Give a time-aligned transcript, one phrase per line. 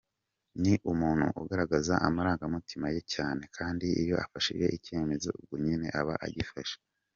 [0.61, 6.77] Ni umuntu ugaragaza amarangamutima ye cyane, kandi iyo afashe icyemezo ubwo nyine aba yagifashe.